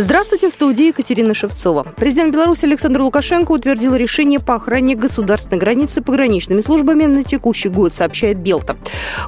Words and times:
Здравствуйте, 0.00 0.48
в 0.48 0.52
студии 0.52 0.86
Екатерина 0.86 1.34
Шевцова. 1.34 1.84
Президент 1.96 2.32
Беларуси 2.32 2.66
Александр 2.66 3.00
Лукашенко 3.00 3.50
утвердил 3.50 3.96
решение 3.96 4.38
по 4.38 4.54
охране 4.54 4.94
государственной 4.94 5.58
границы 5.58 6.02
пограничными 6.02 6.60
службами 6.60 7.06
на 7.06 7.24
текущий 7.24 7.68
год, 7.68 7.92
сообщает 7.92 8.38
Белта. 8.38 8.76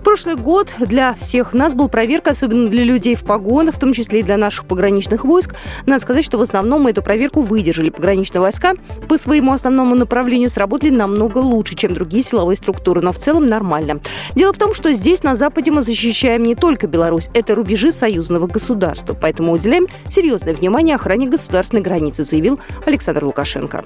Прошлый 0.05 0.37
год 0.37 0.73
для 0.79 1.15
всех 1.15 1.55
нас 1.55 1.75
был 1.75 1.89
проверка, 1.89 2.31
особенно 2.31 2.69
для 2.69 2.85
людей 2.85 3.17
в 3.17 3.25
погонах, 3.25 3.75
в 3.75 3.81
том 3.81 3.93
числе 3.93 4.21
и 4.21 4.23
для 4.23 4.37
наших 4.37 4.65
пограничных 4.67 5.25
войск. 5.25 5.57
Надо 5.87 6.01
сказать, 6.03 6.25
что 6.25 6.39
в 6.39 6.43
основном 6.43 6.83
мы 6.83 6.91
эту 6.91 7.03
проверку 7.03 7.43
выдержали. 7.43 7.91
Пограничные 7.91 8.41
войска 8.41 8.75
по 9.09 9.19
своему 9.19 9.53
основному 9.53 9.97
направлению 9.97 10.51
сработали 10.51 10.91
намного 10.91 11.39
лучше, 11.39 11.75
чем 11.75 11.95
другие 11.95 12.23
силовые 12.23 12.57
структуры, 12.57 13.01
но 13.01 13.11
в 13.11 13.19
целом 13.19 13.47
нормально. 13.47 13.99
Дело 14.37 14.53
в 14.53 14.59
том, 14.59 14.73
что 14.73 14.93
здесь, 14.93 15.25
на 15.25 15.35
Западе, 15.35 15.73
мы 15.73 15.83
защищаем 15.83 16.45
не 16.45 16.55
только 16.55 16.87
Беларусь, 16.87 17.29
это 17.35 17.57
рубежи 17.57 17.91
союзного 17.91 18.47
государства, 18.47 19.19
поэтому 19.21 19.51
уделяем 19.51 19.89
серьезное 20.09 20.55
внимание 20.61 20.95
охране 20.95 21.27
государственной 21.27 21.83
границы, 21.83 22.23
заявил 22.23 22.61
Александр 22.87 23.25
Лукашенко. 23.25 23.85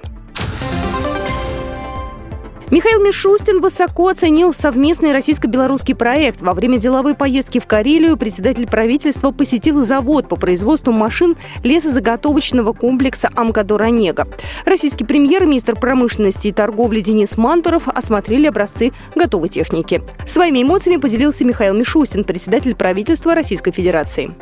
Михаил 2.71 3.01
Мишустин 3.05 3.61
высоко 3.61 4.09
оценил 4.09 4.53
совместный 4.53 5.13
российско-белорусский 5.13 5.95
проект. 5.95 6.41
Во 6.41 6.55
время 6.55 6.79
деловой 6.79 7.15
поездки 7.15 7.61
в 7.61 7.67
Карелию 7.67 8.17
председатель 8.17 8.67
правительства 8.67 9.31
посетил 9.31 9.85
завод 9.85 10.29
по 10.29 10.35
производству 10.35 10.91
машин 10.91 11.37
лесозаготовочного 11.63 12.73
комплекса 12.73 13.31
«Амкадор-Онега». 13.37 14.27
Российский 14.65 15.05
премьер, 15.05 15.47
министр 15.47 15.77
промышленности 15.77 16.49
и 16.49 16.53
торговли 16.53 17.01
Денис 17.01 17.37
Мантуров 17.37 17.87
осмотрели 17.87 18.47
образцы 18.47 18.93
готовой 19.15 19.51
техники. 19.51 20.03
Своими 20.27 20.63
эмоциями 20.63 21.01
поделился 21.01 21.45
Михаил 21.45 21.75
Мишустин, 21.75 22.25
председатель 22.25 22.75
правительства 22.75 23.37
Российской 23.37 23.71
Федерации. 23.71 24.35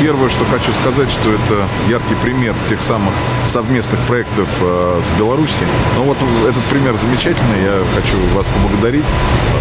Первое, 0.00 0.28
что 0.28 0.44
хочу 0.44 0.70
сказать, 0.80 1.10
что 1.10 1.32
это 1.32 1.66
яркий 1.88 2.14
пример 2.22 2.54
тех 2.68 2.80
самых 2.80 3.12
совместных 3.44 3.98
проектов 4.06 4.48
э, 4.60 5.00
с 5.04 5.18
Беларусью. 5.18 5.66
Ну 5.96 6.04
вот 6.04 6.16
этот 6.48 6.62
пример 6.70 6.94
замечательный, 7.00 7.64
я 7.64 7.82
хочу 7.96 8.16
вас 8.32 8.46
поблагодарить. 8.46 9.06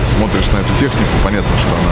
Смотришь 0.04 0.52
на 0.52 0.58
эту 0.58 0.72
технику, 0.78 1.10
понятно, 1.24 1.50
что 1.58 1.70
она 1.70 1.92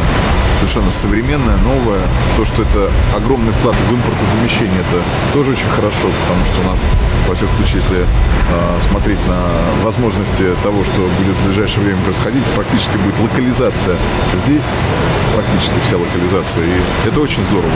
совершенно 0.60 0.92
современная, 0.92 1.58
новая. 1.58 2.02
То, 2.38 2.46
что 2.46 2.62
это 2.62 2.92
огромный 3.16 3.52
вклад 3.52 3.76
в 3.90 3.94
импортозамещение, 3.94 4.80
это 4.80 5.02
тоже 5.34 5.54
очень 5.54 5.70
хорошо, 5.70 6.06
потому 6.22 6.46
что 6.46 6.62
у 6.62 6.70
нас, 6.70 6.86
во 7.28 7.34
всех 7.34 7.50
случаях, 7.50 7.82
если 7.82 7.98
э, 7.98 8.82
смотреть 8.88 9.20
на 9.28 9.42
возможности 9.84 10.46
того, 10.62 10.84
что 10.84 11.02
будет 11.18 11.36
в 11.36 11.46
ближайшее 11.48 11.84
время 11.84 12.00
происходить, 12.04 12.44
практически 12.56 12.98
будет 12.98 13.20
локализация 13.20 13.98
здесь, 14.46 14.66
практически 15.34 15.80
вся 15.88 15.98
локализация, 15.98 16.64
и 16.64 17.08
это 17.10 17.20
очень 17.20 17.42
здорово. 17.42 17.74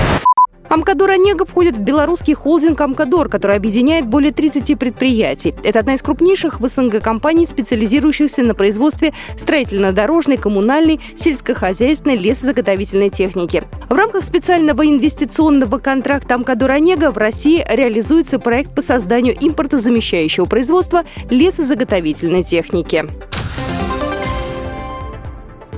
Амкадор 0.70 1.10
Онега 1.10 1.46
входит 1.46 1.78
в 1.78 1.82
белорусский 1.82 2.36
холдинг 2.36 2.80
Амкадор, 2.80 3.28
который 3.28 3.56
объединяет 3.56 4.06
более 4.06 4.32
30 4.32 4.78
предприятий. 4.78 5.56
Это 5.64 5.80
одна 5.80 5.96
из 5.96 6.04
крупнейших 6.04 6.60
в 6.60 6.68
СНГ 6.68 7.02
компаний, 7.02 7.48
специализирующихся 7.48 8.44
на 8.44 8.54
производстве 8.54 9.14
строительно-дорожной, 9.36 10.38
коммунальной, 10.38 11.00
сельскохозяйственной, 11.16 12.18
лесозаготовительной 12.18 13.10
техники. 13.10 13.64
В 13.90 13.94
рамках 13.94 14.24
специального 14.24 14.88
инвестиционного 14.88 15.80
контракта 15.80 16.36
Амкадор 16.36 16.70
Онега 16.70 17.12
в 17.12 17.18
России 17.18 17.66
реализуется 17.68 18.38
проект 18.38 18.76
по 18.76 18.84
созданию 18.84 19.36
импортозамещающего 19.40 20.46
производства 20.46 21.04
лесозаготовительной 21.32 22.44
техники. 22.44 23.06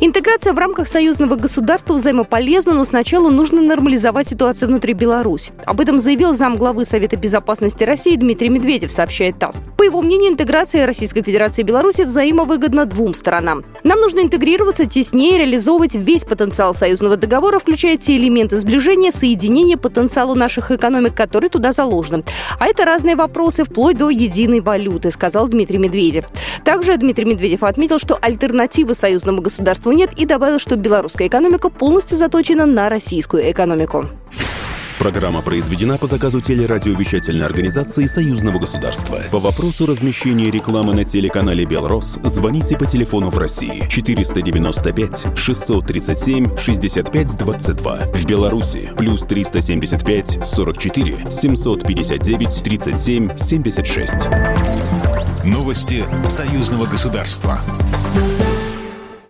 Интеграция 0.04 0.54
в 0.54 0.58
рамках 0.58 0.88
союзного 0.88 1.36
государства 1.36 1.94
взаимополезна, 1.94 2.74
но 2.74 2.86
сначала 2.86 3.30
нужно 3.30 3.62
нормализовать 3.62 4.28
ситуацию 4.28 4.68
внутри 4.68 4.94
Беларуси. 4.94 5.54
Об 5.64 5.80
этом 5.80 6.00
заявил 6.00 6.34
замглавы 6.34 6.86
Совета 6.86 7.18
безопасности 7.18 7.84
России 7.84 8.16
Дмитрий 8.16 8.50
Медведев, 8.50 8.92
сообщает 8.92 9.38
ТАСС. 9.38 9.62
По 9.78 9.84
его 9.84 10.02
мнению, 10.02 10.32
интеграция 10.32 10.88
Российской 10.88 11.22
Федерации 11.22 11.62
и 11.62 11.66
Беларуси 11.66 12.02
взаимовыгодна 12.02 12.88
двум 12.88 13.14
сторонам. 13.14 13.64
Нам 13.84 14.00
нужно 14.00 14.22
интегрироваться 14.22 14.88
теснее, 14.88 15.38
реализовывать 15.38 15.94
весь 15.94 16.24
потенциал 16.24 16.74
союзного 16.74 17.16
договора, 17.16 17.60
включая 17.60 17.96
те 17.98 18.18
элементы 18.18 18.58
сближения, 18.58 19.12
соединения 19.12 19.78
потенциала 19.78 20.34
наших 20.34 20.72
экономик, 20.72 21.14
которые 21.14 21.52
туда 21.52 21.74
заложены. 21.74 22.24
А 22.58 22.66
это 22.66 22.86
разные 22.86 23.16
вопросы, 23.16 23.66
вплоть 23.66 24.00
до 24.00 24.10
единой 24.10 24.62
валюты, 24.62 25.12
сказал 25.12 25.48
Дмитрий 25.48 25.78
Медведев. 25.78 26.26
Также 26.66 26.98
Дмитрий 26.98 27.26
Медведев 27.26 27.62
отметил, 27.62 28.00
что 28.00 28.18
альтернативы 28.20 28.96
союзному 28.96 29.44
государству 29.44 29.91
нет 29.94 30.12
и 30.18 30.26
добавил, 30.26 30.60
что 30.60 30.76
белорусская 30.76 31.28
экономика 31.28 31.70
полностью 31.70 32.18
заточена 32.18 32.66
на 32.66 32.90
российскую 32.90 33.50
экономику. 33.50 34.06
Программа 35.02 35.42
произведена 35.42 35.98
по 35.98 36.06
заказу 36.06 36.42
телерадиовещательной 36.42 37.44
организации 37.44 38.06
Союзного 38.06 38.60
государства. 38.60 39.18
По 39.32 39.40
вопросу 39.40 39.88
размещения 39.88 40.52
рекламы 40.52 40.94
на 40.94 41.06
телеканале 41.06 41.66
«Белрос» 41.66 42.20
звоните 42.24 42.78
по 42.78 42.86
телефону 42.86 43.32
в 43.32 43.38
России 43.40 43.88
495 43.90 45.36
637 45.36 46.56
65 46.56 47.36
22. 47.36 47.98
В 48.14 48.26
Беларуси 48.28 48.92
плюс 48.96 49.22
375 49.24 50.46
44 50.46 51.32
759 51.32 52.64
37 52.64 53.38
76. 53.38 54.16
Новости 55.44 56.04
Союзного 56.30 56.86
государства. 56.86 57.58